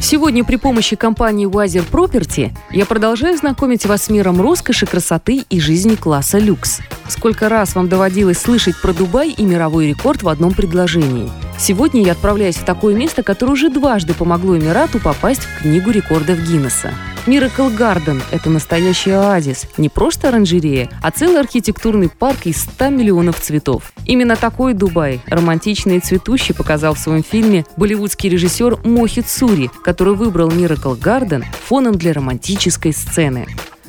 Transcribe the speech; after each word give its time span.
Сегодня 0.00 0.44
при 0.44 0.56
помощи 0.56 0.96
компании 0.96 1.48
Wiser 1.48 1.84
Property 1.90 2.56
я 2.70 2.86
продолжаю 2.86 3.36
знакомить 3.36 3.86
вас 3.86 4.04
с 4.04 4.10
миром 4.10 4.40
роскоши, 4.40 4.86
красоты 4.86 5.44
и 5.48 5.60
жизни 5.60 5.94
класса 5.94 6.38
люкс. 6.38 6.80
Сколько 7.08 7.48
раз 7.48 7.74
вам 7.74 7.88
доводилось 7.88 8.38
слышать 8.38 8.80
про 8.80 8.92
Дубай 8.92 9.30
и 9.30 9.42
мировой 9.42 9.88
рекорд 9.88 10.22
в 10.22 10.28
одном 10.28 10.54
предложении– 10.54 11.30
Сегодня 11.58 12.02
я 12.02 12.12
отправляюсь 12.12 12.56
в 12.56 12.64
такое 12.64 12.94
место, 12.94 13.22
которое 13.22 13.52
уже 13.52 13.70
дважды 13.70 14.14
помогло 14.14 14.56
Эмирату 14.56 15.00
попасть 15.00 15.42
в 15.42 15.62
Книгу 15.62 15.90
рекордов 15.90 16.38
Гиннесса. 16.38 16.92
Miracle 17.26 17.76
Garden– 17.76 18.22
это 18.30 18.50
настоящий 18.50 19.10
оазис, 19.10 19.66
не 19.78 19.88
просто 19.88 20.28
оранжерея, 20.28 20.88
а 21.02 21.10
целый 21.10 21.40
архитектурный 21.40 22.08
парк 22.08 22.46
из 22.46 22.62
100 22.62 22.90
миллионов 22.90 23.40
цветов. 23.40 23.92
Именно 24.04 24.36
такой 24.36 24.74
Дубай, 24.74 25.20
романтичный 25.26 25.96
и 25.96 26.00
цветущий, 26.00 26.54
показал 26.54 26.94
в 26.94 27.00
своем 27.00 27.24
фильме 27.24 27.66
болливудский 27.76 28.30
режиссер 28.30 28.78
Мохит 28.84 29.28
Сури, 29.28 29.72
который 29.82 30.14
выбрал 30.14 30.50
Miracle 30.50 30.96
Garden 30.96 31.44
фоном 31.64 31.96
для 31.96 32.12
романтической 32.12 32.92
сцены. 32.92 33.48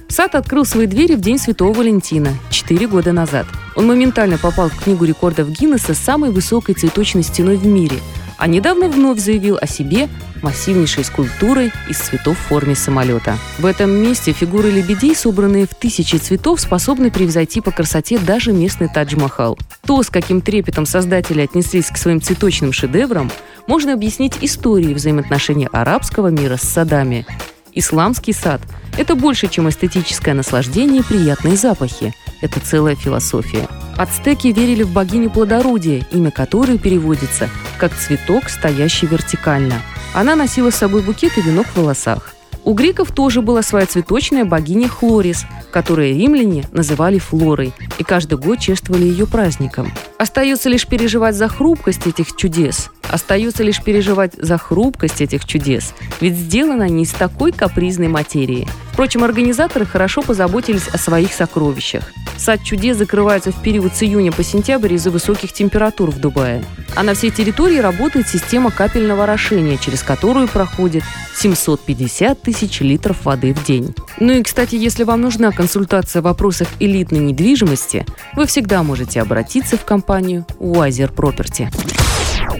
Сад 0.09 0.33
открыл 0.33 0.65
свои 0.65 0.87
двери 0.87 1.13
в 1.13 1.21
День 1.21 1.37
Святого 1.37 1.73
Валентина, 1.73 2.33
4 2.49 2.87
года 2.87 3.11
назад. 3.11 3.45
Он 3.75 3.85
моментально 3.85 4.39
попал 4.39 4.69
в 4.69 4.83
Книгу 4.83 5.05
рекордов 5.05 5.49
Гиннесса 5.49 5.93
с 5.93 5.99
самой 5.99 6.31
высокой 6.31 6.73
цветочной 6.73 7.21
стеной 7.21 7.57
в 7.57 7.67
мире, 7.67 7.97
а 8.37 8.47
недавно 8.47 8.89
вновь 8.89 9.19
заявил 9.19 9.57
о 9.59 9.67
себе 9.67 10.09
массивнейшей 10.41 11.03
скульптурой 11.03 11.71
из 11.89 11.97
цветов 11.97 12.37
в 12.37 12.41
форме 12.41 12.75
самолета. 12.75 13.37
В 13.57 13.65
этом 13.65 13.89
месте 13.89 14.31
фигуры 14.31 14.69
лебедей, 14.69 15.15
собранные 15.15 15.65
в 15.65 15.73
тысячи 15.73 16.15
цветов, 16.17 16.61
способны 16.61 17.11
превзойти 17.11 17.61
по 17.61 17.71
красоте 17.71 18.19
даже 18.19 18.53
местный 18.53 18.87
Тадж-Махал. 18.87 19.57
То, 19.85 20.03
с 20.03 20.09
каким 20.09 20.41
трепетом 20.41 20.85
создатели 20.85 21.41
отнеслись 21.41 21.87
к 21.87 21.97
своим 21.97 22.21
цветочным 22.21 22.71
шедеврам, 22.71 23.31
можно 23.67 23.93
объяснить 23.93 24.33
историей 24.41 24.93
взаимоотношений 24.93 25.67
арабского 25.71 26.27
мира 26.27 26.57
с 26.57 26.61
садами. 26.63 27.25
Исламский 27.73 28.33
сад– 28.33 28.61
это 28.97 29.15
больше, 29.15 29.47
чем 29.47 29.69
эстетическое 29.69 30.33
наслаждение 30.33 31.01
и 31.01 31.03
приятные 31.03 31.55
запахи. 31.55 32.13
Это 32.41 32.59
целая 32.59 32.95
философия. 32.95 33.67
Ацтеки 33.95 34.47
верили 34.47 34.83
в 34.83 34.91
богиню 34.91 35.29
плодородия, 35.29 36.05
имя 36.11 36.31
которой 36.31 36.77
переводится 36.77 37.49
как 37.77 37.93
«цветок, 37.95 38.49
стоящий 38.49 39.07
вертикально». 39.07 39.81
Она 40.13 40.35
носила 40.35 40.71
с 40.71 40.75
собой 40.75 41.03
букет 41.03 41.37
и 41.37 41.41
венок 41.41 41.67
в 41.67 41.77
волосах. 41.77 42.33
У 42.63 42.73
греков 42.73 43.11
тоже 43.11 43.41
была 43.41 43.61
своя 43.61 43.85
цветочная 43.85 44.43
богиня 44.43 44.89
Хлорис, 44.89 45.45
которую 45.71 46.09
римляне 46.09 46.65
называли 46.71 47.17
Флорой, 47.17 47.73
и 47.97 48.03
каждый 48.03 48.37
год 48.37 48.59
чествовали 48.59 49.05
ее 49.05 49.25
праздником. 49.25 49.91
Остается 50.17 50.67
лишь 50.67 50.87
переживать 50.87 51.35
за 51.35 51.47
хрупкость 51.47 52.07
этих 52.07 52.35
чудес. 52.35 52.89
Остается 53.07 53.63
лишь 53.63 53.81
переживать 53.83 54.33
за 54.33 54.57
хрупкость 54.57 55.21
этих 55.21 55.45
чудес, 55.45 55.93
ведь 56.19 56.33
сделаны 56.33 56.83
они 56.83 57.03
из 57.03 57.11
такой 57.11 57.51
капризной 57.51 58.07
материи. 58.07 58.67
Впрочем, 58.91 59.23
организаторы 59.23 59.85
хорошо 59.85 60.23
позаботились 60.23 60.87
о 60.87 60.97
своих 60.97 61.33
сокровищах. 61.33 62.11
Сад 62.37 62.63
чудес 62.63 62.97
закрывается 62.97 63.51
в 63.51 63.61
период 63.61 63.95
с 63.95 64.03
июня 64.03 64.31
по 64.31 64.43
сентябрь 64.43 64.93
из-за 64.93 65.11
высоких 65.11 65.51
температур 65.51 66.11
в 66.11 66.19
Дубае. 66.19 66.63
А 66.95 67.03
на 67.03 67.13
всей 67.13 67.31
территории 67.31 67.79
работает 67.79 68.27
система 68.27 68.71
капельного 68.71 69.23
орошения, 69.23 69.77
через 69.77 70.03
которую 70.03 70.47
проходит 70.47 71.03
750 71.35 72.41
тысяч 72.41 72.81
литров 72.81 73.25
воды 73.25 73.53
в 73.53 73.63
день. 73.63 73.93
Ну 74.19 74.33
и, 74.33 74.43
кстати, 74.43 74.75
если 74.75 75.03
вам 75.03 75.21
нужна 75.21 75.51
консультация 75.51 76.21
в 76.21 76.25
вопросах 76.25 76.67
элитной 76.79 77.19
недвижимости, 77.19 78.05
вы 78.33 78.45
всегда 78.45 78.83
можете 78.83 79.21
обратиться 79.21 79.77
в 79.77 79.85
компанию 79.85 80.45
Wiser 80.59 81.13
Property. 81.13 81.67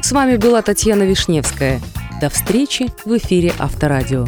С 0.01 0.11
вами 0.11 0.37
была 0.37 0.61
Татьяна 0.61 1.03
Вишневская. 1.03 1.81
До 2.19 2.29
встречи 2.29 2.87
в 3.05 3.15
эфире 3.17 3.53
Авторадио. 3.59 4.27